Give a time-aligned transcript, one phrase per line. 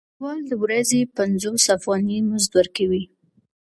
[0.17, 3.03] پانګوال د ورځې پنځوس افغانۍ مزد ورکوي